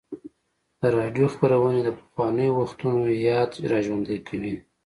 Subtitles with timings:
[0.79, 4.55] د راډیو خپرونې د پخوانیو وختونو یاد راژوندی کوي.